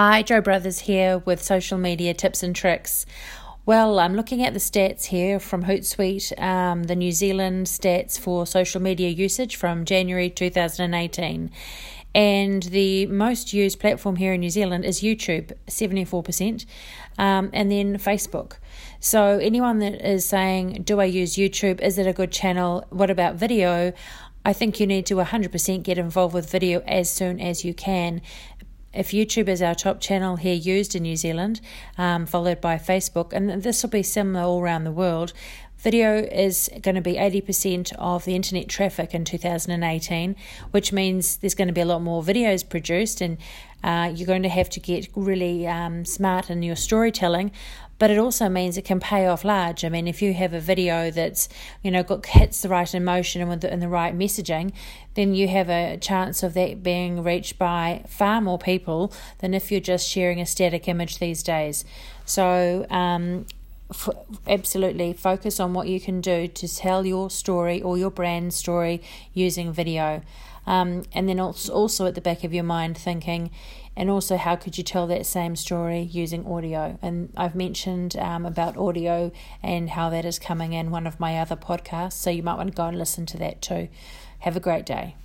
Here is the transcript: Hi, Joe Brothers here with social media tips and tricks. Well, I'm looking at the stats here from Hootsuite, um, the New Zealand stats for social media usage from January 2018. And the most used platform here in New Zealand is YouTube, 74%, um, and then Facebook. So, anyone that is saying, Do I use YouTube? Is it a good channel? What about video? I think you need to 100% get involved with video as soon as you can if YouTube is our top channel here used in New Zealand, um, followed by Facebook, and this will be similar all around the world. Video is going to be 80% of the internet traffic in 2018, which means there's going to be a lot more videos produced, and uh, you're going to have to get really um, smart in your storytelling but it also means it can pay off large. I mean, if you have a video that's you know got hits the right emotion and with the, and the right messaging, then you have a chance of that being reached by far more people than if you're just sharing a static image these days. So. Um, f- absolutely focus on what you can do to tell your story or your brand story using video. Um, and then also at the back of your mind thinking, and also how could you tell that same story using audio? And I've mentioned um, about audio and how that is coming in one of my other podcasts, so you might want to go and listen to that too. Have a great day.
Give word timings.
Hi, 0.00 0.22
Joe 0.22 0.40
Brothers 0.40 0.78
here 0.78 1.18
with 1.18 1.42
social 1.42 1.76
media 1.76 2.14
tips 2.14 2.44
and 2.44 2.54
tricks. 2.54 3.04
Well, 3.66 3.98
I'm 3.98 4.14
looking 4.14 4.44
at 4.44 4.52
the 4.52 4.60
stats 4.60 5.06
here 5.06 5.40
from 5.40 5.64
Hootsuite, 5.64 6.40
um, 6.40 6.84
the 6.84 6.94
New 6.94 7.10
Zealand 7.10 7.66
stats 7.66 8.16
for 8.16 8.46
social 8.46 8.80
media 8.80 9.08
usage 9.08 9.56
from 9.56 9.84
January 9.84 10.30
2018. 10.30 11.50
And 12.14 12.62
the 12.62 13.06
most 13.06 13.52
used 13.52 13.80
platform 13.80 14.14
here 14.14 14.34
in 14.34 14.40
New 14.40 14.50
Zealand 14.50 14.84
is 14.84 15.00
YouTube, 15.00 15.52
74%, 15.66 16.64
um, 17.18 17.50
and 17.52 17.68
then 17.68 17.98
Facebook. 17.98 18.58
So, 19.00 19.38
anyone 19.38 19.80
that 19.80 20.00
is 20.08 20.24
saying, 20.24 20.82
Do 20.84 21.00
I 21.00 21.06
use 21.06 21.34
YouTube? 21.34 21.80
Is 21.80 21.98
it 21.98 22.06
a 22.06 22.12
good 22.12 22.30
channel? 22.30 22.86
What 22.90 23.10
about 23.10 23.34
video? 23.34 23.92
I 24.44 24.54
think 24.54 24.80
you 24.80 24.86
need 24.86 25.04
to 25.06 25.16
100% 25.16 25.82
get 25.82 25.98
involved 25.98 26.32
with 26.32 26.50
video 26.50 26.80
as 26.86 27.10
soon 27.10 27.38
as 27.38 27.66
you 27.66 27.74
can 27.74 28.22
if 28.92 29.10
YouTube 29.10 29.48
is 29.48 29.60
our 29.62 29.74
top 29.74 30.00
channel 30.00 30.36
here 30.36 30.54
used 30.54 30.94
in 30.94 31.02
New 31.02 31.16
Zealand, 31.16 31.60
um, 31.96 32.26
followed 32.26 32.60
by 32.60 32.76
Facebook, 32.76 33.32
and 33.32 33.62
this 33.62 33.82
will 33.82 33.90
be 33.90 34.02
similar 34.02 34.44
all 34.44 34.60
around 34.60 34.84
the 34.84 34.92
world. 34.92 35.32
Video 35.78 36.16
is 36.16 36.68
going 36.82 36.96
to 36.96 37.00
be 37.00 37.14
80% 37.14 37.92
of 37.98 38.24
the 38.24 38.34
internet 38.34 38.68
traffic 38.68 39.14
in 39.14 39.24
2018, 39.24 40.34
which 40.72 40.92
means 40.92 41.36
there's 41.36 41.54
going 41.54 41.68
to 41.68 41.74
be 41.74 41.80
a 41.80 41.86
lot 41.86 42.02
more 42.02 42.22
videos 42.22 42.68
produced, 42.68 43.20
and 43.20 43.38
uh, 43.84 44.12
you're 44.12 44.26
going 44.26 44.42
to 44.42 44.48
have 44.48 44.68
to 44.70 44.80
get 44.80 45.08
really 45.14 45.66
um, 45.66 46.04
smart 46.04 46.50
in 46.50 46.62
your 46.62 46.76
storytelling 46.76 47.52
but 47.98 48.10
it 48.10 48.18
also 48.18 48.48
means 48.48 48.78
it 48.78 48.84
can 48.84 49.00
pay 49.00 49.26
off 49.26 49.44
large. 49.44 49.84
I 49.84 49.88
mean, 49.88 50.06
if 50.06 50.22
you 50.22 50.32
have 50.34 50.54
a 50.54 50.60
video 50.60 51.10
that's 51.10 51.48
you 51.82 51.90
know 51.90 52.02
got 52.02 52.24
hits 52.26 52.62
the 52.62 52.68
right 52.68 52.92
emotion 52.94 53.40
and 53.40 53.50
with 53.50 53.60
the, 53.60 53.72
and 53.72 53.82
the 53.82 53.88
right 53.88 54.16
messaging, 54.16 54.72
then 55.14 55.34
you 55.34 55.48
have 55.48 55.68
a 55.68 55.96
chance 55.96 56.42
of 56.42 56.54
that 56.54 56.82
being 56.82 57.22
reached 57.22 57.58
by 57.58 58.04
far 58.08 58.40
more 58.40 58.58
people 58.58 59.12
than 59.38 59.52
if 59.52 59.70
you're 59.70 59.80
just 59.80 60.08
sharing 60.08 60.40
a 60.40 60.46
static 60.46 60.88
image 60.88 61.18
these 61.18 61.42
days. 61.42 61.84
So. 62.24 62.86
Um, 62.90 63.46
f- 63.90 64.10
absolutely 64.46 65.12
focus 65.12 65.60
on 65.60 65.74
what 65.74 65.88
you 65.88 66.00
can 66.00 66.20
do 66.20 66.48
to 66.48 66.68
tell 66.68 67.06
your 67.06 67.30
story 67.30 67.80
or 67.82 67.98
your 67.98 68.10
brand 68.10 68.54
story 68.54 69.02
using 69.32 69.72
video. 69.72 70.22
Um, 70.66 71.04
and 71.14 71.28
then 71.28 71.40
also 71.40 72.06
at 72.06 72.14
the 72.14 72.20
back 72.20 72.44
of 72.44 72.52
your 72.52 72.64
mind 72.64 72.98
thinking, 72.98 73.50
and 73.96 74.10
also 74.10 74.36
how 74.36 74.54
could 74.54 74.76
you 74.76 74.84
tell 74.84 75.06
that 75.06 75.24
same 75.24 75.56
story 75.56 76.02
using 76.02 76.46
audio? 76.46 76.98
And 77.00 77.32
I've 77.36 77.54
mentioned 77.54 78.16
um, 78.16 78.44
about 78.44 78.76
audio 78.76 79.32
and 79.62 79.90
how 79.90 80.10
that 80.10 80.26
is 80.26 80.38
coming 80.38 80.74
in 80.74 80.90
one 80.90 81.06
of 81.06 81.18
my 81.18 81.38
other 81.38 81.56
podcasts, 81.56 82.12
so 82.12 82.28
you 82.28 82.42
might 82.42 82.56
want 82.56 82.70
to 82.70 82.76
go 82.76 82.84
and 82.84 82.98
listen 82.98 83.24
to 83.26 83.38
that 83.38 83.62
too. 83.62 83.88
Have 84.40 84.56
a 84.56 84.60
great 84.60 84.84
day. 84.84 85.16